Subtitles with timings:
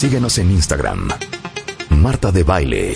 [0.00, 1.10] Síguenos en Instagram.
[1.90, 2.94] Marta de Baile.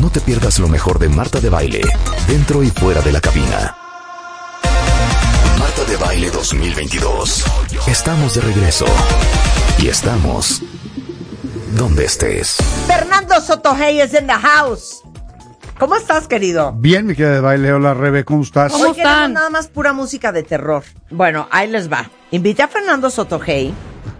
[0.00, 1.82] No te pierdas lo mejor de Marta de Baile,
[2.26, 3.76] dentro y fuera de la cabina.
[5.56, 7.44] Marta de Baile 2022.
[7.86, 8.86] Estamos de regreso.
[9.78, 10.62] Y estamos
[11.78, 12.56] donde estés.
[12.88, 15.04] Fernando Sotojey es in the house.
[15.78, 16.72] ¿Cómo estás, querido?
[16.72, 17.72] Bien, mi querida de baile.
[17.72, 18.74] Hola, Rebe, ¿cómo estás?
[18.74, 20.82] Hoy queremos nada más pura música de terror.
[21.08, 22.10] Bueno, ahí les va.
[22.32, 23.72] Invité a Fernando Sotojey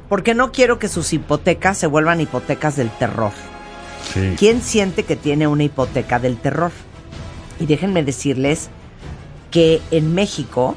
[0.09, 3.33] porque no quiero que sus hipotecas se vuelvan hipotecas del terror.
[4.13, 4.35] Sí.
[4.39, 6.73] ¿Quién siente que tiene una hipoteca del terror?
[7.59, 8.69] Y déjenme decirles
[9.51, 10.77] que en México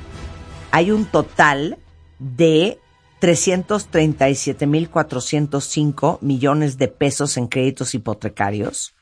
[0.71, 1.77] hay un total
[2.19, 2.79] de
[3.21, 8.95] 337.405 millones de pesos en créditos hipotecarios.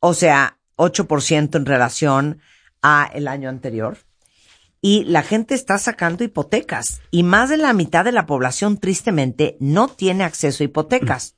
[0.00, 2.40] O sea, 8% en relación
[2.82, 3.98] a el año anterior.
[4.82, 7.00] Y la gente está sacando hipotecas.
[7.10, 11.36] Y más de la mitad de la población, tristemente, no tiene acceso a hipotecas.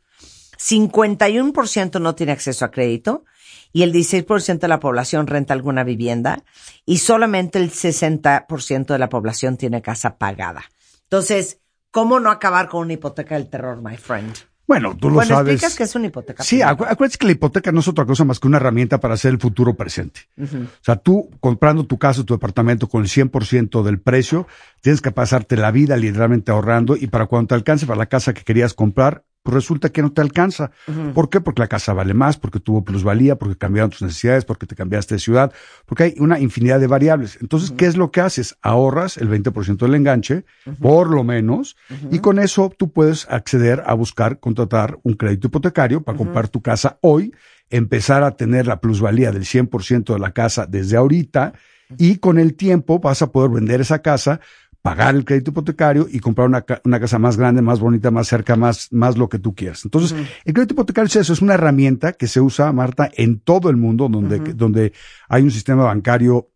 [0.58, 3.24] 51% no tiene acceso a crédito
[3.72, 6.44] y el 16% de la población renta alguna vivienda
[6.86, 10.62] y solamente el 60% de la población tiene casa pagada.
[11.04, 14.51] Entonces, ¿cómo no acabar con una hipoteca del terror, my friend?
[14.66, 15.54] Bueno, tú lo bueno, sabes.
[15.54, 16.42] explicas que es una hipoteca.
[16.44, 19.14] Sí, acu- acuérdate que la hipoteca no es otra cosa más que una herramienta para
[19.14, 20.20] hacer el futuro presente.
[20.40, 20.46] O
[20.80, 24.46] sea, tú comprando tu casa, tu departamento con el 100% del precio,
[24.80, 28.32] tienes que pasarte la vida literalmente ahorrando y para cuando te alcance para la casa
[28.34, 30.70] que querías comprar, pues resulta que no te alcanza.
[31.14, 31.40] ¿Por qué?
[31.40, 35.16] Porque la casa vale más, porque tuvo plusvalía, porque cambiaron tus necesidades, porque te cambiaste
[35.16, 35.52] de ciudad,
[35.86, 37.38] porque hay una infinidad de variables.
[37.40, 38.56] Entonces, ¿qué es lo que haces?
[38.62, 40.44] Ahorras el 20% del enganche,
[40.80, 41.76] por lo menos,
[42.10, 46.62] y con eso tú puedes acceder a buscar, contratar un crédito hipotecario para comprar tu
[46.62, 47.34] casa hoy,
[47.70, 51.54] empezar a tener la plusvalía del 100% de la casa desde ahorita,
[51.98, 54.40] y con el tiempo vas a poder vender esa casa
[54.82, 58.56] pagar el crédito hipotecario y comprar una, una casa más grande, más bonita, más cerca,
[58.56, 59.84] más, más lo que tú quieras.
[59.84, 60.12] Entonces,
[60.44, 63.76] el crédito hipotecario es eso, es una herramienta que se usa, Marta, en todo el
[63.76, 64.92] mundo donde, donde
[65.28, 66.48] hay un sistema bancario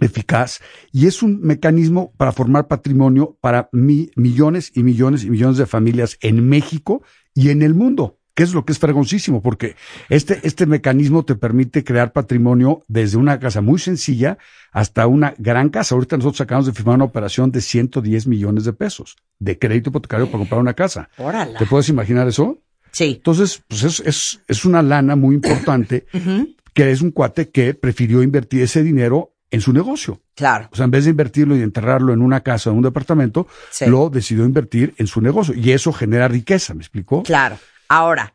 [0.00, 5.58] eficaz y es un mecanismo para formar patrimonio para mi- millones y millones y millones
[5.58, 7.02] de familias en México
[7.34, 9.76] y en el mundo, que es lo que es fregoncísimo, porque
[10.08, 14.38] este, este mecanismo te permite crear patrimonio desde una casa muy sencilla
[14.72, 15.94] hasta una gran casa.
[15.94, 20.26] Ahorita nosotros acabamos de firmar una operación de 110 millones de pesos de crédito hipotecario
[20.26, 21.10] para comprar una casa.
[21.18, 21.58] Órala.
[21.58, 22.58] ¿Te puedes imaginar eso?
[22.90, 23.14] Sí.
[23.16, 26.06] Entonces, pues es, es, es una lana muy importante
[26.74, 30.22] que es un cuate que prefirió invertir ese dinero en su negocio.
[30.34, 30.68] Claro.
[30.72, 33.46] O sea, en vez de invertirlo y enterrarlo en una casa o en un departamento,
[33.70, 33.84] Sí.
[33.84, 35.52] lo decidió invertir en su negocio.
[35.54, 37.22] Y eso genera riqueza, ¿me explicó?
[37.22, 37.58] Claro.
[37.94, 38.32] Ahora,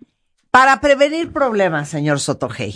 [0.52, 2.76] para prevenir problemas, señor Sotojey,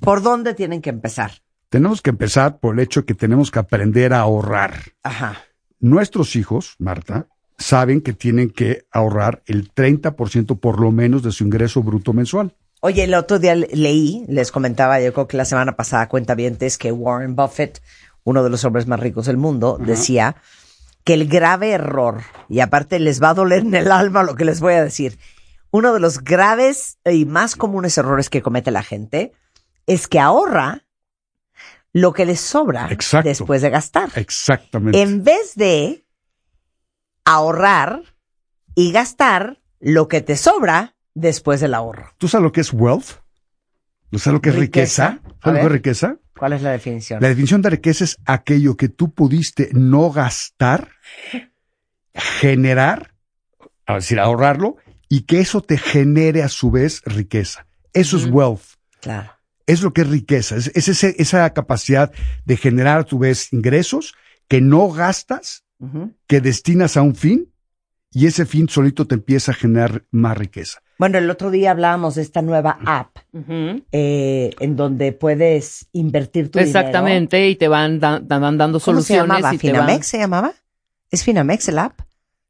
[0.00, 1.32] ¿por dónde tienen que empezar?
[1.68, 4.74] Tenemos que empezar por el hecho de que tenemos que aprender a ahorrar.
[5.02, 5.42] Ajá.
[5.80, 7.26] Nuestros hijos, Marta,
[7.58, 12.54] saben que tienen que ahorrar el 30% por lo menos de su ingreso bruto mensual.
[12.80, 16.34] Oye, el otro día le- leí, les comentaba, yo creo que la semana pasada, cuenta
[16.60, 17.82] es que Warren Buffett,
[18.22, 20.36] uno de los hombres más ricos del mundo, decía
[21.04, 24.46] que el grave error, y aparte les va a doler en el alma lo que
[24.46, 25.18] les voy a decir,
[25.74, 29.32] uno de los graves y más comunes errores que comete la gente
[29.88, 30.86] es que ahorra
[31.92, 33.28] lo que les sobra Exacto.
[33.28, 34.08] después de gastar.
[34.14, 35.02] Exactamente.
[35.02, 36.04] En vez de
[37.24, 38.02] ahorrar
[38.76, 42.08] y gastar lo que te sobra después del ahorro.
[42.18, 43.18] ¿Tú sabes lo que es wealth?
[44.10, 45.08] ¿Tú sabes lo que es Riqueza.
[45.18, 45.34] riqueza?
[45.42, 46.16] ¿Sabes lo que es riqueza?
[46.38, 47.20] ¿Cuál es la definición?
[47.20, 50.90] La definición de riqueza es aquello que tú pudiste no gastar,
[52.14, 53.12] generar,
[53.88, 54.76] es decir, ahorrarlo,
[55.08, 57.66] y que eso te genere a su vez riqueza.
[57.92, 58.62] Eso es wealth.
[59.00, 59.30] Claro.
[59.66, 60.56] Es lo que es riqueza.
[60.56, 62.12] Es, es ese- esa capacidad
[62.44, 64.14] de generar a tu vez ingresos
[64.48, 65.64] que no gastas,
[66.26, 67.50] que destinas a un fin,
[68.10, 70.80] y ese fin solito te empieza a generar más riqueza.
[70.98, 73.16] Bueno, el otro día hablábamos de esta nueva app
[73.92, 76.78] eh, en donde puedes invertir tu dinero.
[76.78, 79.36] Exactamente, y te van, da- te van dando ¿Cómo se soluciones.
[79.38, 79.54] llamaba?
[79.54, 80.52] y te van- ¿Finamex se llamaba?
[81.10, 82.00] ¿Es Finamex el app?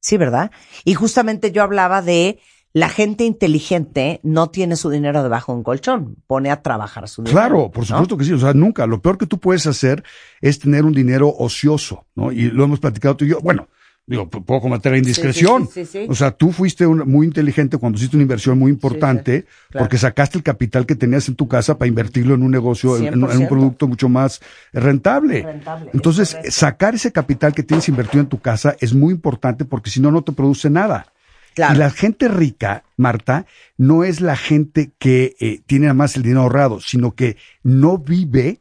[0.04, 0.50] Sí, ¿verdad?
[0.84, 2.38] Y justamente yo hablaba de
[2.74, 7.22] la gente inteligente no tiene su dinero debajo de un colchón, pone a trabajar su
[7.22, 7.40] dinero.
[7.40, 7.86] Claro, por ¿no?
[7.86, 8.34] supuesto que sí.
[8.34, 8.86] O sea, nunca.
[8.86, 10.04] Lo peor que tú puedes hacer
[10.42, 12.32] es tener un dinero ocioso, ¿no?
[12.32, 13.40] Y lo hemos platicado tú y yo.
[13.40, 13.68] Bueno,
[14.06, 15.66] Digo, puedo cometer la indiscreción.
[15.72, 16.06] sí, sí, sí.
[16.10, 19.84] O sea, tú fuiste un- muy inteligente cuando hiciste una inversión muy importante claro.
[19.84, 23.06] porque sacaste el capital que tenías en tu casa para invertirlo en un negocio, en,
[23.14, 23.48] en un 100%.
[23.48, 24.42] producto mucho más
[24.74, 25.42] rentable.
[25.42, 29.64] Rentable, es Entonces, sacar ese capital que tienes invertido en tu casa es muy importante
[29.64, 31.06] porque si no, no te produce nada.
[31.54, 31.74] Claro.
[31.74, 33.46] Y la gente rica, Marta,
[33.78, 37.96] no es la gente que eh, tiene nada más el dinero ahorrado, sino que no
[37.96, 38.60] vive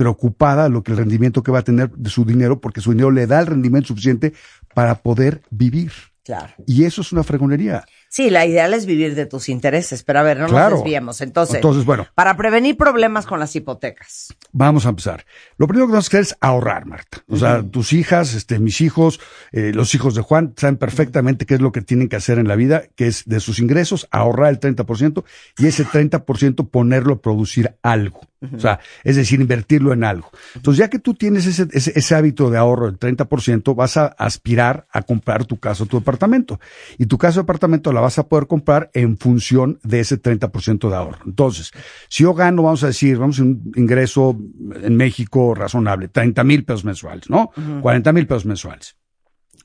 [0.00, 3.10] preocupada lo que el rendimiento que va a tener de su dinero, porque su dinero
[3.10, 4.32] le da el rendimiento suficiente
[4.72, 5.92] para poder vivir.
[6.24, 6.54] Claro.
[6.66, 7.84] Y eso es una fregonería.
[8.08, 10.70] Sí, la ideal es vivir de tus intereses, pero a ver, no Claro.
[10.70, 11.20] nos desviemos.
[11.20, 12.06] Entonces, Entonces, bueno.
[12.14, 14.34] para prevenir problemas con las hipotecas.
[14.52, 15.26] Vamos a empezar.
[15.58, 17.18] Lo primero que tenemos que hacer es ahorrar, Marta.
[17.28, 19.20] O sea, tus hijas, este, mis hijos,
[19.52, 22.48] eh, los hijos de Juan, saben perfectamente qué es lo que tienen que hacer en
[22.48, 25.24] la vida, que es de sus ingresos ahorrar el 30%
[25.58, 28.20] y ese 30% ponerlo a producir algo.
[28.54, 30.30] O sea, es decir, invertirlo en algo.
[30.54, 34.06] Entonces, ya que tú tienes ese, ese, ese hábito de ahorro del 30%, vas a
[34.06, 36.58] aspirar a comprar tu casa o tu departamento.
[36.96, 40.88] Y tu casa o departamento la vas a poder comprar en función de ese 30%
[40.88, 41.18] de ahorro.
[41.26, 41.70] Entonces,
[42.08, 44.38] si yo gano, vamos a decir, vamos a un ingreso
[44.82, 47.50] en México razonable, 30 mil pesos mensuales, ¿no?
[47.82, 48.96] 40 mil pesos mensuales.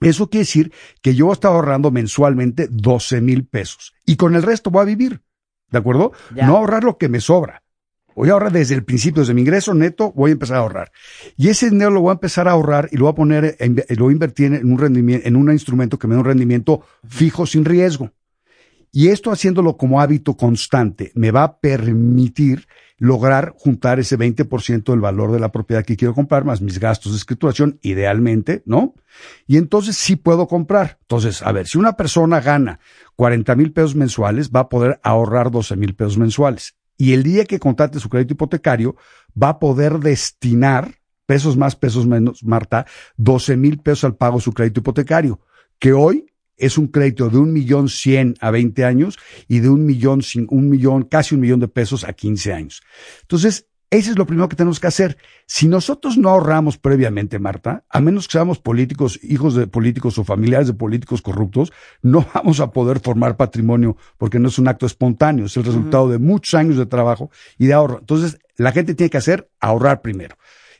[0.02, 3.94] Eso quiere decir que yo estoy ahorrando mensualmente 12 mil pesos.
[4.06, 5.22] Y con el resto voy a vivir.
[5.72, 6.12] ¿De acuerdo?
[6.36, 6.46] Ya.
[6.48, 7.64] No ahorrar lo que me sobra.
[8.16, 10.92] Voy a ahorrar desde el principio, desde mi ingreso neto, voy a empezar a ahorrar.
[11.38, 13.84] Y ese dinero lo voy a empezar a ahorrar y lo voy a poner, en-
[13.90, 16.82] lo voy a invertir en un rendimiento, en un instrumento que me dé un rendimiento
[17.08, 18.12] fijo sin riesgo.
[18.92, 22.66] Y esto haciéndolo como hábito constante me va a permitir
[22.98, 27.12] lograr juntar ese 20% del valor de la propiedad que quiero comprar, más mis gastos
[27.12, 28.94] de escrituración, idealmente, ¿no?
[29.48, 30.98] Y entonces sí puedo comprar.
[31.02, 32.80] Entonces, a ver, si una persona gana
[33.18, 36.76] 40 mil pesos mensuales, va a poder ahorrar 12 mil pesos mensuales.
[36.98, 38.96] Y el día que contrate su crédito hipotecario,
[39.42, 40.96] va a poder destinar,
[41.26, 42.86] pesos más, pesos menos, Marta,
[43.18, 45.40] 12 mil pesos al pago de su crédito hipotecario,
[45.80, 46.26] que hoy
[46.58, 50.70] es un crédito de un millón cien a 20 años y de un millón, un
[50.70, 52.82] millón, casi un millón de pesos a 15 años.
[53.22, 55.18] Entonces, ese es lo primero que tenemos que hacer.
[55.46, 60.24] Si nosotros no ahorramos previamente, Marta, a menos que seamos políticos, hijos de políticos o
[60.24, 61.72] familiares de políticos corruptos,
[62.02, 66.10] no vamos a poder formar patrimonio porque no es un acto espontáneo, es el resultado
[66.10, 68.00] de muchos años de trabajo y de ahorro.
[68.00, 70.36] Entonces, la gente tiene que hacer ahorrar primero.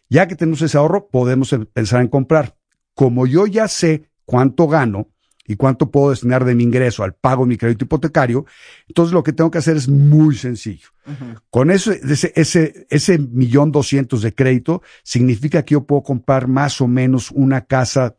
[0.10, 2.58] Ya que tenemos ese ahorro, podemos em- pensar en comprar.
[2.94, 5.10] Como yo ya sé cuánto gano
[5.48, 8.46] y cuánto puedo destinar de mi ingreso al pago de mi crédito hipotecario,
[8.88, 10.90] entonces lo que tengo que hacer es muy sencillo.
[11.50, 16.82] Con eso, ese, ese, ese millón doscientos de crédito significa que yo puedo comprar más
[16.82, 18.16] o menos una casa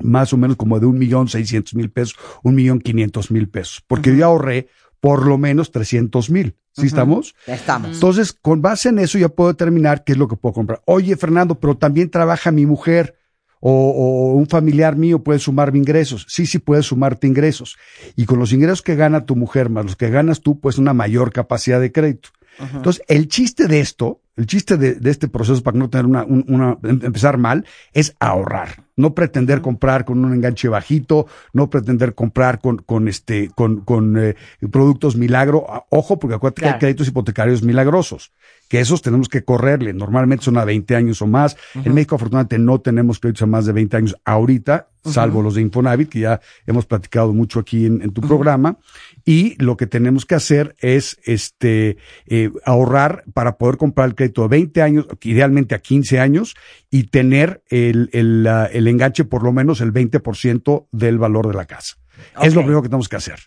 [0.00, 3.82] más o menos como de un millón seiscientos mil pesos, un millón quinientos mil pesos,
[3.86, 4.68] porque yo ahorré
[5.00, 6.56] por lo menos trescientos mil.
[6.72, 7.34] ¿Sí estamos?
[7.44, 7.94] Ya estamos.
[7.94, 10.80] Entonces, con base en eso ya puedo determinar qué es lo que puedo comprar.
[10.84, 13.17] Oye, Fernando, pero también trabaja mi mujer
[13.60, 16.26] o, o un familiar mío puede sumarme ingresos.
[16.28, 17.76] Sí, sí puedes sumarte ingresos.
[18.16, 20.92] Y con los ingresos que gana tu mujer más los que ganas tú, pues una
[20.94, 22.30] mayor capacidad de crédito.
[22.74, 26.24] Entonces, el chiste de esto, el chiste de, de este proceso para no tener una,
[26.24, 28.84] un- una, em- empezar mal, es ahorrar.
[28.98, 34.18] No pretender comprar con un enganche bajito, no pretender comprar con, con este, con, con
[34.18, 34.36] eh,
[34.70, 35.64] productos milagro.
[35.70, 36.74] Ah, Ojo, porque acuérdate que Claro.
[36.76, 38.32] hay créditos hipotecarios milagrosos,
[38.68, 39.94] que esos tenemos que correrle.
[39.94, 41.56] Normalmente son a 20 años o más.
[41.74, 45.62] En México, afortunadamente, no tenemos créditos a más de 20 años ahorita, salvo los de
[45.62, 48.78] Infonavit, que ya hemos platicado mucho aquí en, en tu programa.
[49.24, 51.96] Y lo que tenemos que hacer es este
[52.26, 56.54] eh, ahorrar para poder comprar el crédito de 20 años, idealmente a 15 años,
[56.90, 61.66] y tener el, el, el enganche por lo menos el 20% del valor de la
[61.66, 61.96] casa.
[62.42, 63.38] Es lo primero que tenemos que hacer.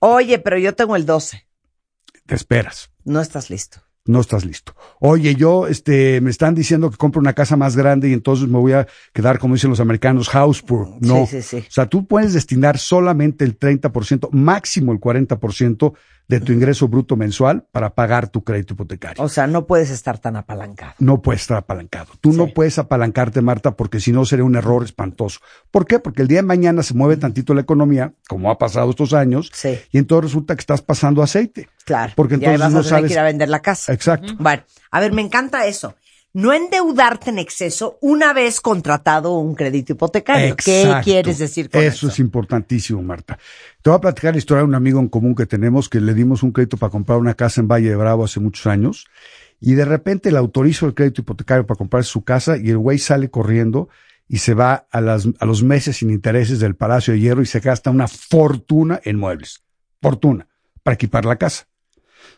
[0.00, 1.46] Oye, pero yo tengo el 12.
[2.26, 2.90] Te esperas.
[3.04, 3.82] No estás listo.
[4.04, 4.74] No estás listo.
[5.00, 8.58] Oye, yo, este, me están diciendo que compro una casa más grande y entonces me
[8.58, 10.88] voy a quedar, como dicen los americanos, house poor.
[11.00, 11.26] No.
[11.26, 11.56] Sí, sí, sí.
[11.68, 15.94] O sea, tú puedes destinar solamente el 30%, máximo el 40%
[16.28, 19.22] de tu ingreso bruto mensual para pagar tu crédito hipotecario.
[19.22, 20.94] O sea, no puedes estar tan apalancado.
[20.98, 22.12] No puedes estar apalancado.
[22.20, 25.40] Tú no puedes apalancarte, Marta, porque si no sería un error espantoso.
[25.70, 25.98] ¿Por qué?
[25.98, 29.50] Porque el día de mañana se mueve tantito la economía, como ha pasado estos años,
[29.52, 29.78] Sí.
[29.90, 31.68] y entonces resulta que estás pasando aceite.
[31.84, 32.12] Claro.
[32.16, 33.92] Porque entonces vas a no tener sabes- que ir a vender la casa.
[33.92, 34.34] Exacto.
[34.38, 35.94] Bueno, a ver, me encanta eso.
[36.34, 40.56] No endeudarte en exceso una vez contratado un crédito hipotecario.
[40.56, 41.90] ¿Qué quieres decir con eso?
[41.90, 43.38] Eso es importantísimo, Marta.
[43.82, 46.14] Te voy a platicar la historia de un amigo en común que tenemos que le
[46.14, 49.06] dimos un crédito para comprar una casa en Valle de Bravo hace muchos años
[49.60, 52.98] y de repente le autorizó el crédito hipotecario para comprar su casa y el güey
[52.98, 53.88] sale corriendo
[54.26, 57.46] y se va a, las, a los meses sin intereses del Palacio de Hierro y
[57.46, 59.62] se gasta una fortuna en muebles.
[60.00, 60.48] Fortuna.
[60.82, 61.68] Para equipar la casa.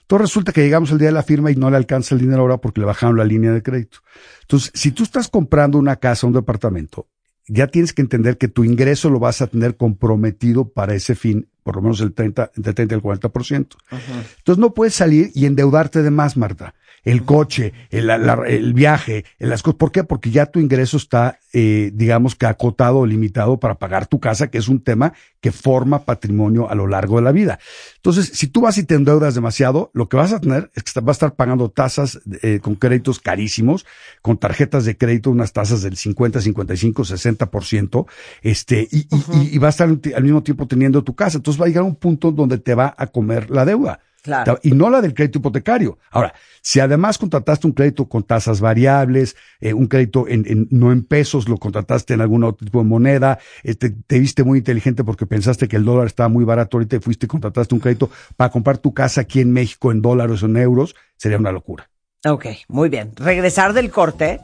[0.02, 2.42] Entonces resulta que llegamos el día de la firma y no le alcanza el dinero
[2.42, 3.98] ahora porque le bajaron la línea de crédito.
[4.42, 7.08] Entonces, si tú estás comprando una casa, un departamento,
[7.46, 11.48] ya tienes que entender que tu ingreso lo vas a tener comprometido para ese fin,
[11.62, 13.76] por lo menos el 30, entre 30 y el 40%.
[13.90, 16.74] Entonces no puedes salir y endeudarte de más, Marta.
[17.04, 19.76] El coche, el, la- el viaje, el- las cosas.
[19.78, 20.04] ¿Por qué?
[20.04, 24.48] Porque ya tu ingreso está, eh, digamos que acotado o limitado para pagar tu casa,
[24.48, 27.58] que es un tema que forma patrimonio a lo largo de la vida.
[27.96, 30.98] Entonces, si tú vas y te endeudas demasiado, lo que vas a tener es que
[31.00, 33.84] vas a estar pagando tasas eh, con créditos carísimos,
[34.22, 38.06] con tarjetas de crédito, unas tasas del 50, 55, 60%,
[38.42, 41.36] este, y, y- y, y va a estar al mismo tiempo teniendo tu casa.
[41.38, 44.00] Entonces va a llegar un punto donde te va a comer la deuda.
[44.24, 44.58] Claro.
[44.62, 45.98] Y no la del crédito hipotecario.
[46.10, 50.92] Ahora, si además contrataste un crédito con tasas variables, eh, un crédito en, en- no
[50.92, 54.60] en pesos, lo contrataste en algún otro tipo de moneda, eh, te, te viste muy
[54.60, 58.08] inteligente porque pensaste que el dólar estaba muy barato ahorita fuiste y contrataste un crédito
[58.36, 61.90] para comprar tu casa aquí en México en dólares o en euros, sería una locura.
[62.26, 63.12] Ok, muy bien.
[63.16, 64.40] Regresar del corte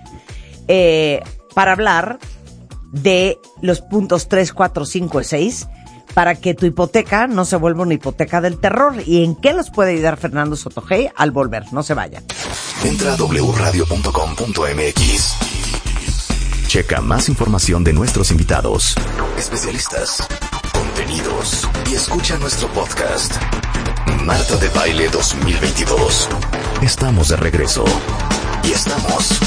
[0.68, 1.22] eh,
[1.54, 2.18] para hablar
[2.92, 5.68] de los puntos 3, 4, 5 y 6
[6.14, 8.94] para que tu hipoteca no se vuelva una hipoteca del terror.
[9.06, 11.72] ¿Y en qué los puede ayudar Fernando Sotogey al volver?
[11.72, 12.24] No se vayan.
[12.84, 14.00] Entra a wradio.com.mx.
[16.66, 18.94] Checa más información de nuestros invitados,
[19.36, 20.24] especialistas,
[20.72, 23.34] contenidos y escucha nuestro podcast.
[24.24, 26.28] Marta de Baile 2022.
[26.82, 27.84] Estamos de regreso.
[28.62, 29.40] Y estamos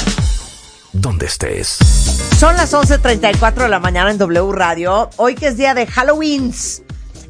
[0.94, 1.78] donde estés.
[2.38, 5.10] Son las 11.34 de la mañana en W Radio.
[5.16, 6.52] Hoy que es día de Halloween.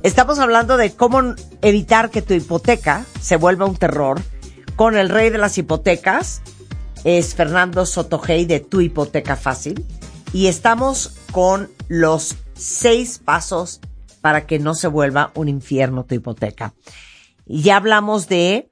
[0.03, 4.21] Estamos hablando de cómo evitar que tu hipoteca se vuelva un terror
[4.77, 6.43] con el rey de las hipotecas.
[7.05, 9.85] Es Fernando Sotogey de Tu Hipoteca Fácil.
[10.33, 13.81] Y estamos con los seis pasos
[14.21, 16.75] para que no se vuelva un infierno tu hipoteca.
[17.47, 18.71] Ya hablamos de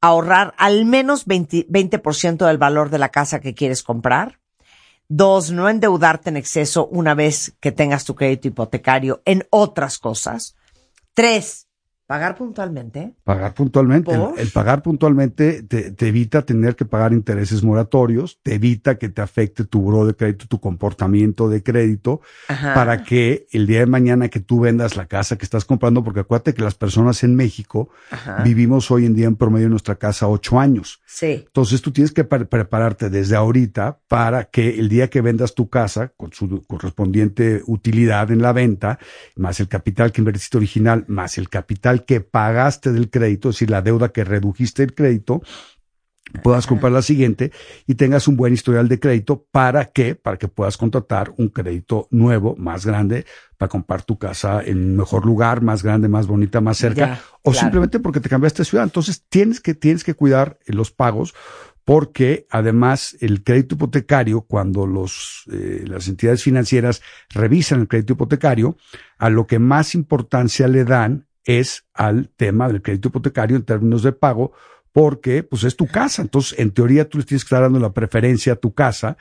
[0.00, 4.40] ahorrar al menos 20%, 20% del valor de la casa que quieres comprar.
[5.08, 10.56] Dos, no endeudarte en exceso una vez que tengas tu crédito hipotecario en otras cosas.
[11.14, 11.65] Tres,
[12.06, 13.14] pagar puntualmente.
[13.24, 14.12] Pagar puntualmente.
[14.36, 19.22] El, pagar puntualmente te, te evita tener que pagar intereses moratorios, te evita que te
[19.22, 22.74] afecte tu buro de crédito, tu comportamiento de crédito, Ajá.
[22.74, 26.20] para que el día de mañana que tú vendas la casa que estás comprando, porque
[26.20, 28.42] acuérdate que las personas en México Ajá.
[28.42, 31.00] vivimos hoy en día en promedio en nuestra casa ocho años.
[31.06, 31.44] Sí.
[31.46, 35.68] Entonces tú tienes que pre- prepararte desde ahorita para que el día que vendas tu
[35.68, 38.98] casa con su correspondiente utilidad en la venta,
[39.34, 43.70] más el capital que invertiste original, más el capital que pagaste del crédito, es decir,
[43.70, 45.42] la deuda que redujiste el crédito,
[46.42, 47.52] puedas comprar la siguiente
[47.86, 49.46] y tengas un buen historial de crédito.
[49.50, 53.24] Para que para que puedas contratar un crédito nuevo más grande
[53.56, 57.06] para comprar tu casa en un mejor lugar más grande más bonita más cerca.
[57.06, 57.58] Ya, o claro.
[57.58, 58.84] simplemente porque te cambiaste de ciudad.
[58.84, 61.34] Entonces tienes que tienes que cuidar eh, los pagos
[61.84, 67.00] porque además el crédito hipotecario cuando los eh, las entidades financieras
[67.30, 68.76] revisan el crédito hipotecario
[69.18, 74.02] a lo que más importancia le dan es al tema del crédito hipotecario en términos
[74.02, 74.52] de pago
[74.92, 76.22] porque pues es tu casa.
[76.22, 79.16] Entonces, en teoría tú le tienes que estar dando la preferencia a tu casa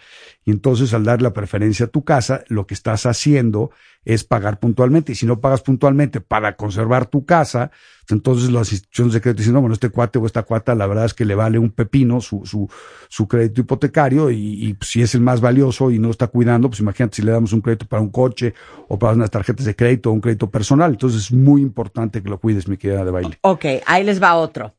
[0.46, 3.72] y entonces al dar la preferencia a tu casa, lo que estás haciendo
[4.06, 7.72] es pagar puntualmente y si no pagas puntualmente para conservar tu casa,
[8.10, 11.06] entonces las instituciones de crédito dicen, no, bueno, este cuate o esta cuata, la verdad
[11.06, 12.70] es que le vale un pepino su, su,
[13.10, 16.80] su crédito hipotecario y, pues, si es el más valioso y no está cuidando, pues
[16.80, 18.54] imagínate si le damos un crédito para un coche
[18.88, 20.92] o para unas tarjetas de crédito o un crédito personal.
[20.92, 23.38] Entonces es muy importante que lo cuides, mi querida de baile.
[23.42, 24.74] Ok, ahí les va otro.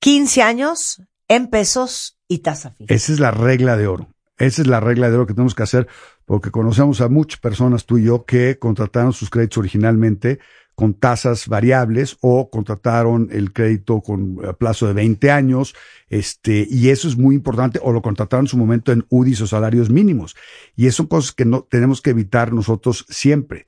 [0.00, 2.92] 15 años en pesos y tasa fija.
[2.92, 4.08] Esa es la regla de oro.
[4.38, 5.86] Esa es la regla de oro que tenemos que hacer
[6.24, 10.38] porque conocemos a muchas personas, tú y yo, que contrataron sus créditos originalmente
[10.74, 15.74] con tasas variables o contrataron el crédito con plazo de 20 años,
[16.08, 19.46] este, y eso es muy importante, o lo contrataron en su momento en UDIs o
[19.46, 20.36] salarios mínimos.
[20.76, 23.66] Y eso son cosas que no tenemos que evitar nosotros siempre.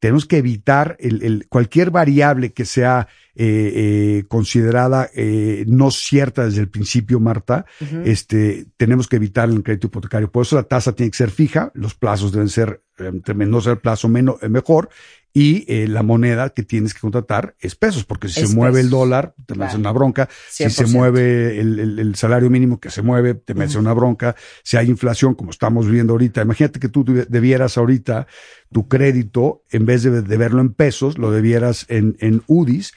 [0.00, 6.44] Tenemos que evitar el, el, cualquier variable que sea eh, eh, considerada eh, no cierta
[6.44, 7.64] desde el principio, Marta,
[8.04, 10.30] este, tenemos que evitar el crédito hipotecario.
[10.30, 13.66] Por eso la tasa tiene que ser fija, los plazos deben ser, eh, entre menos
[13.66, 14.88] el plazo menos, eh, mejor,
[15.32, 18.80] y eh, la moneda que tienes que contratar es pesos, porque si Es se mueve
[18.80, 19.60] el dólar, te Claro.
[19.68, 20.28] metes una bronca.
[20.50, 20.88] Si se 100%.
[20.92, 24.34] mueve el, el- el salario mínimo que se mueve, te metes una bronca.
[24.64, 28.26] Si hay inflación, como estamos viviendo ahorita, imagínate que tú debieras ahorita
[28.72, 32.92] tu crédito, en vez de, de verlo en pesos, lo debieras en, en UDIs.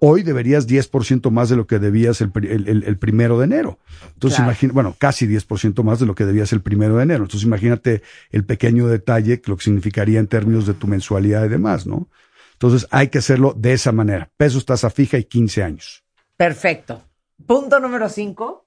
[0.00, 3.78] Hoy deberías 10% más de lo que debías el, el- el- primero de enero.
[4.14, 4.50] Entonces, Claro.
[4.50, 7.24] imagina, bueno, casi 10% más de lo que debías el primero de enero.
[7.24, 11.48] Entonces, imagínate el pequeño detalle, que lo que significaría en términos de tu mensualidad y
[11.48, 12.08] demás, ¿no?
[12.52, 14.30] Entonces, hay que hacerlo de esa manera.
[14.36, 16.04] Pesos, tasa fija y 15 años.
[16.36, 17.02] Perfecto.
[17.46, 18.66] Punto número cinco.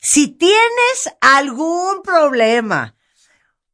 [0.00, 2.96] Si tienes algún problema,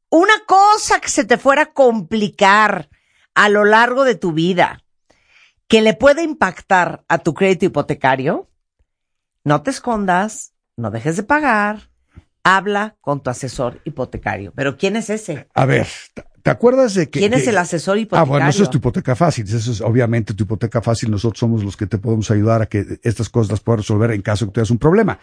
[0.09, 2.89] una cosa que se te fuera a complicar
[3.35, 4.85] a lo largo de tu vida,
[5.69, 8.49] que le puede impactar a tu crédito hipotecario,
[9.43, 11.91] no te escondas, no dejes de pagar,
[12.45, 14.53] habla con tu asesor hipotecario.
[14.55, 15.49] Pero ¿quién es ese?
[15.55, 15.89] A ver,
[16.47, 17.19] ¿te acuerdas de que...
[17.19, 18.31] ¿Quién es que- el asesor Ah, hipotecario?
[18.31, 19.45] bueno, eso es tu hipoteca fácil.
[19.47, 21.11] Eso es obviamente tu hipoteca fácil.
[21.11, 24.23] Nosotros somos los que te podemos ayudar a que estas cosas las puedas resolver en
[24.23, 25.19] caso de que tengas un problema.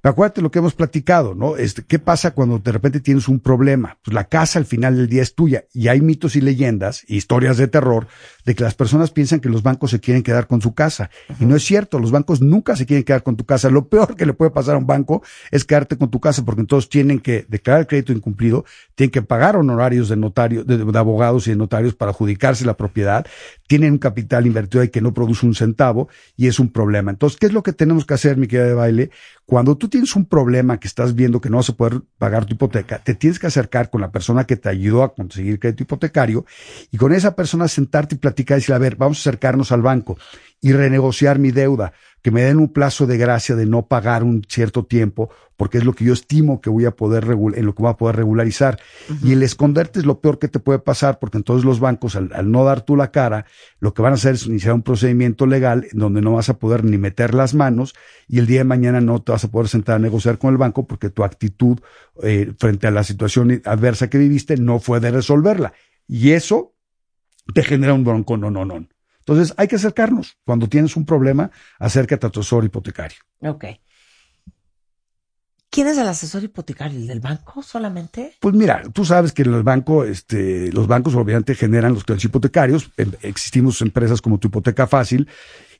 [0.00, 1.56] Pero acuérdate lo que hemos platicado, ¿no?
[1.56, 3.98] Este, ¿Qué pasa cuando de repente tienes un problema?
[4.02, 5.64] Pues la casa al final del día es tuya.
[5.72, 8.08] Y hay mitos y leyendas, historias de terror,
[8.44, 11.10] de que las personas piensan que los bancos se quieren quedar con su casa.
[11.40, 13.70] Y no es cierto, los bancos nunca se quieren quedar con tu casa.
[13.70, 16.60] Lo peor que le puede pasar a un banco es quedarte con tu casa, porque
[16.60, 20.98] entonces tienen que declarar el crédito incumplido, tienen que pagar honorarios de notario, de, de
[20.98, 23.26] abogados y de notarios para adjudicarse la propiedad,
[23.66, 27.10] tienen un capital invertido ahí que no produce un centavo y es un problema.
[27.10, 29.10] Entonces, ¿qué es lo que tenemos que hacer, mi querida de baile?
[29.46, 32.54] Cuando tú tienes un problema que estás viendo que no vas a poder pagar tu
[32.54, 36.46] hipoteca, te tienes que acercar con la persona que te ayudó a conseguir crédito hipotecario
[36.90, 39.82] y con esa persona sentarte y platicar y decir, a ver, vamos a acercarnos al
[39.82, 40.16] banco
[40.60, 44.44] y renegociar mi deuda, que me den un plazo de gracia de no pagar un
[44.48, 47.74] cierto tiempo, porque es lo que yo estimo que voy a poder regular, en lo
[47.74, 48.78] que voy a poder regularizar.
[49.24, 52.30] Y el esconderte es lo peor que te puede pasar, porque entonces los bancos, al,
[52.32, 53.44] al no dar tú la cara,
[53.80, 56.58] lo que van a hacer es iniciar un procedimiento legal en donde no vas a
[56.60, 57.92] poder ni meter las manos
[58.28, 60.58] y el día de mañana no te vas a poder sentar a negociar con el
[60.58, 61.80] banco porque tu actitud
[62.22, 65.72] eh, frente a la situación adversa que viviste no fue de resolverla.
[66.06, 66.72] Y eso
[67.54, 68.86] te genera un bronco, no, no, no.
[69.18, 70.36] Entonces hay que acercarnos.
[70.44, 73.18] Cuando tienes un problema, acércate a tu asesor hipotecario.
[73.40, 73.64] Ok.
[75.70, 76.98] ¿Quién es el asesor hipotecario?
[76.98, 78.34] ¿El del banco solamente?
[78.40, 82.90] Pues mira, tú sabes que el banco, este, los bancos obviamente generan los créditos hipotecarios.
[82.98, 85.26] Em- Existimos empresas como tu hipoteca fácil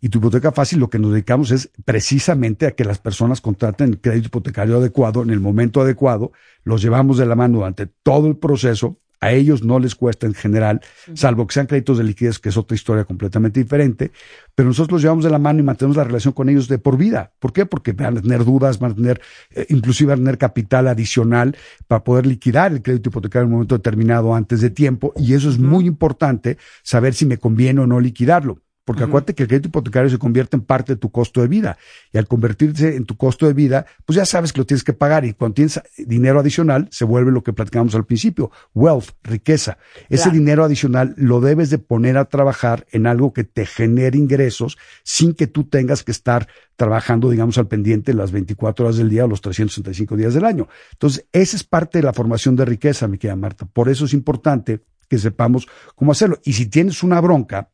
[0.01, 3.91] y tu hipoteca fácil lo que nos dedicamos es precisamente a que las personas contraten
[3.91, 6.33] el crédito hipotecario adecuado en el momento adecuado.
[6.65, 8.97] Los llevamos de la mano durante todo el proceso.
[9.23, 10.81] A ellos no les cuesta en general,
[11.15, 14.11] salvo que sean créditos de liquidez, que es otra historia completamente diferente.
[14.57, 16.97] Pero nosotros los llevamos de la mano y mantenemos la relación con ellos de por
[16.97, 17.33] vida.
[17.39, 17.65] ¿Por qué?
[17.65, 19.21] Porque van a tener dudas, van a tener,
[19.53, 21.57] eh, inclusive van a tener capital adicional
[21.87, 25.13] para poder liquidar el crédito hipotecario en un momento determinado antes de tiempo.
[25.17, 28.59] Y eso es muy importante, saber si me conviene o no liquidarlo.
[28.85, 31.79] Porque acuérdate que el crédito hipotecario se convierte en parte de tu costo de vida.
[32.13, 34.93] Y al convertirse en tu costo de vida, pues ya sabes que lo tienes que
[34.93, 35.25] pagar.
[35.25, 38.51] Y cuando tienes dinero adicional, se vuelve lo que platicamos al principio.
[38.75, 39.79] Wealth, riqueza.
[40.09, 40.33] Ese Claro.
[40.39, 45.35] dinero adicional lo debes de poner a trabajar en algo que te genere ingresos sin
[45.35, 49.29] que tú tengas que estar trabajando, digamos, al pendiente las 24 horas del día o
[49.29, 50.67] los 365 días del año.
[50.93, 53.65] Entonces, esa es parte de la formación de riqueza, mi querida Marta.
[53.67, 56.41] Por eso es importante que sepamos cómo hacerlo.
[56.45, 57.71] Y si tienes una bronca,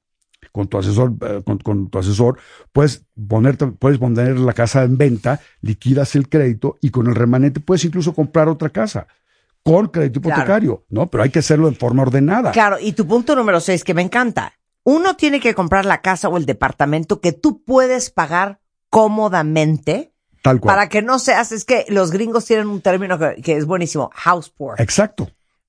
[0.52, 2.38] con tu asesor, eh, con, con tu asesor,
[2.72, 7.61] puedes ponerte, puedes poner la casa en venta, liquidas el crédito y con el remanente
[7.61, 9.06] puedes incluso comprar otra casa
[9.62, 10.37] con crédito Claro.
[10.40, 11.06] hipotecario, ¿no?
[11.08, 12.52] Pero hay que hacerlo en forma ordenada.
[12.52, 14.54] Claro, y tu punto número seis, que me encanta.
[14.84, 20.61] Uno tiene que comprar la casa o el departamento que tú puedes pagar cómodamente Tal
[20.61, 20.74] cual.
[20.74, 24.11] para que no seas, es que los gringos tienen un término que, que es buenísimo,
[24.14, 25.28] house poor, Exacto.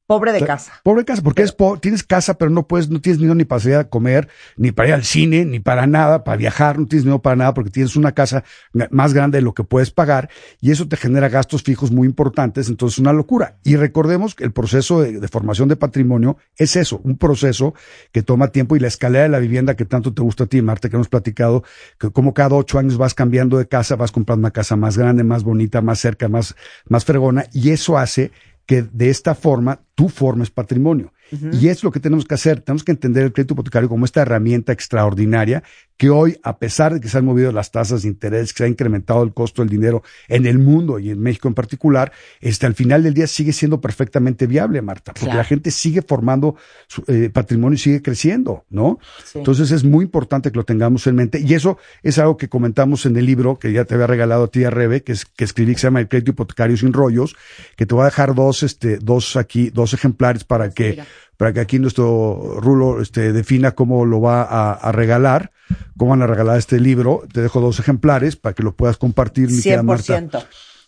[0.09, 0.73] Pobre de casa.
[0.81, 3.59] Pobre casa, porque es po- tienes casa, pero no puedes, no tienes dinero ni para
[3.59, 7.03] salir a comer, ni para ir al cine, ni para nada, para viajar, no tienes
[7.03, 8.43] dinero para nada, porque tienes una casa
[8.89, 12.69] más grande de lo que puedes pagar, y eso te genera gastos fijos muy importantes,
[12.69, 13.59] entonces es una locura.
[13.63, 17.75] Y recordemos que el proceso de, de formación de patrimonio es eso, un proceso
[18.11, 20.59] que toma tiempo, y la escalera de la vivienda que tanto te gusta a ti,
[20.63, 21.63] Marta, que hemos platicado,
[21.99, 25.23] que como cada ocho años vas cambiando de casa, vas comprando una casa más grande,
[25.23, 26.55] más bonita, más cerca, más,
[26.87, 28.31] más fregona, y eso hace
[28.69, 31.11] que de esta forma tú formes patrimonio.
[31.51, 32.61] Y es lo que tenemos que hacer.
[32.61, 35.63] Tenemos que entender el crédito hipotecario como esta herramienta extraordinaria
[35.99, 38.63] que hoy, a pesar de que se han movido las tasas de interés, que se
[38.63, 42.65] ha incrementado el costo del dinero en el mundo y en México en particular, este,
[42.65, 45.39] al final del día sigue siendo perfectamente viable, Marta, porque Claro.
[45.39, 46.55] la gente sigue formando
[46.87, 48.97] su eh, patrimonio y sigue creciendo, ¿no?
[49.25, 49.39] Sí.
[49.39, 51.41] Entonces es muy importante que lo tengamos en mente.
[51.41, 54.47] Y eso es algo que comentamos en el libro que ya te había regalado a
[54.47, 57.35] ti, a Rebe, que, es, que escribí, que se llama El crédito hipotecario sin rollos,
[57.75, 61.07] que te voy a dejar dos, este, dos aquí, dos ejemplares para que, mira.
[61.39, 65.51] Para que aquí nuestro Rulo, este, defina cómo lo va a, a regalar,
[65.95, 67.23] cómo van a regalar este libro.
[67.31, 70.19] Te dejo dos ejemplares para que lo puedas compartir, mi querida Marta.
[70.19, 70.31] 100%.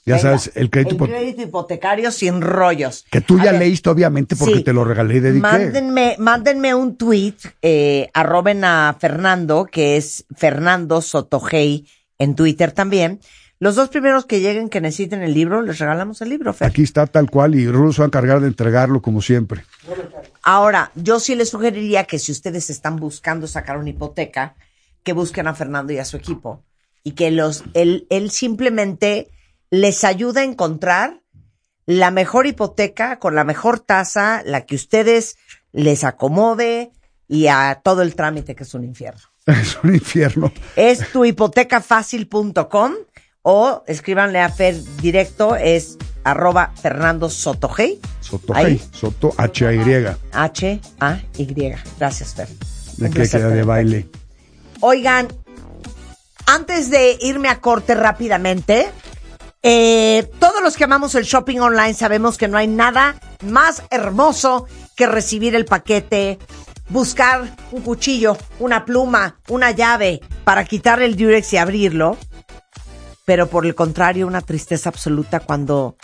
[0.06, 3.06] Ya Venga, sabes, el crédito, hipo- crédito hipotecario sin rollos.
[3.10, 4.64] que tú ya ver, leíste obviamente porque sí.
[4.66, 5.42] te lo regalé y dediqué.
[5.42, 11.88] Mándenme, mándenme un tweet, eh, arroben a Fernando, que es Fernando Sotogey
[12.20, 13.22] en Twitter también.
[13.60, 16.68] Los dos primeros que lleguen que necesiten el libro, les regalamos el libro, Fer.
[16.68, 19.64] Aquí está tal cual y Rulo se va a encargar de entregarlo como siempre.
[20.43, 24.56] Ahora, yo sí les sugeriría que si ustedes están buscando sacar una hipoteca,
[25.04, 26.63] que busquen a Fernando y a su equipo.
[27.04, 29.30] Y que los, él, él simplemente
[29.69, 31.21] les ayuda a encontrar
[31.86, 35.38] la mejor hipoteca con la mejor tasa, la que ustedes
[35.71, 36.91] les acomode
[37.27, 39.21] y a todo el trámite que es un infierno.
[39.47, 40.54] Es un infierno.
[40.75, 42.93] Es tuhipotecafacil.com
[43.41, 47.99] o escríbanle a Fer directo, es arroba Fernando Sotogey.
[48.21, 50.15] Soto, H-A-Y.
[50.31, 51.75] H-A-Y.
[51.97, 52.47] Gracias, Fer.
[52.97, 54.07] De que queda de baile.
[54.81, 55.27] Oigan,
[56.45, 58.89] antes de irme a corte rápidamente,
[59.63, 64.65] eh, todos los que amamos el shopping online sabemos que no hay nada más hermoso
[64.95, 66.39] que recibir el paquete,
[66.89, 72.17] buscar un cuchillo, una pluma, una llave para quitar el Durex y abrirlo.
[73.32, 75.96] Pero por el contrario, una tristeza absoluta cuando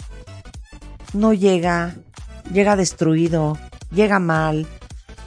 [1.12, 1.98] no llega,
[2.54, 3.58] llega destruido,
[3.92, 4.66] llega mal.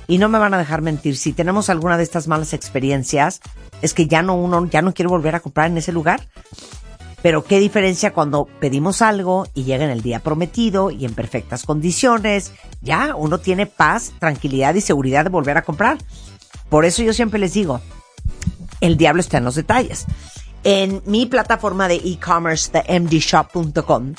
[0.08, 3.42] Y no me van a dejar mentir, si tenemos alguna de estas malas experiencias,
[3.82, 6.26] es que ya no uno ya no quiere volver a comprar en ese lugar.
[7.20, 11.64] Pero qué diferencia cuando pedimos algo y llega en el día prometido y en perfectas
[11.64, 12.52] condiciones.
[12.80, 15.98] Ya uno tiene paz, tranquilidad y seguridad de volver a comprar.
[16.70, 17.82] Por eso yo siempre les digo,
[18.80, 20.06] el diablo está en los detalles.
[20.62, 24.14] En mi plataforma de e-commerce de mdshop.com,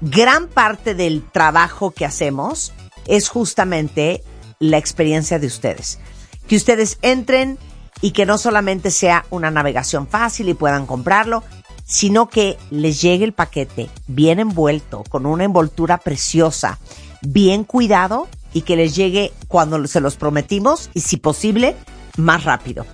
[0.00, 2.72] gran parte del trabajo que hacemos
[3.06, 4.22] es justamente
[4.60, 5.98] la experiencia de ustedes.
[6.46, 7.58] Que ustedes entren
[8.00, 11.42] y que no solamente sea una navegación fácil y puedan comprarlo,
[11.84, 16.78] sino que les llegue el paquete bien envuelto, con una envoltura preciosa,
[17.22, 21.76] bien cuidado y que les llegue cuando se los prometimos y si posible,
[22.16, 22.86] más rápido.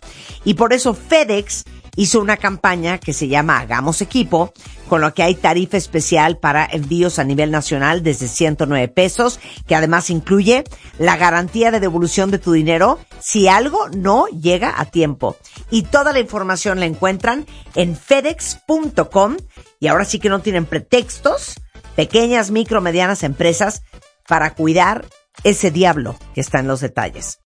[0.45, 1.65] Y por eso FedEx
[1.97, 4.53] hizo una campaña que se llama Hagamos Equipo,
[4.89, 9.75] con lo que hay tarifa especial para envíos a nivel nacional desde 109 pesos, que
[9.75, 10.65] además incluye
[10.99, 15.37] la garantía de devolución de tu dinero si algo no llega a tiempo.
[15.71, 19.37] Y toda la información la encuentran en fedex.com
[19.81, 21.55] y ahora sí que no tienen pretextos,
[21.97, 23.83] pequeñas, micro, medianas empresas
[24.27, 25.07] para cuidar
[25.45, 27.39] ese diablo que está en los detalles.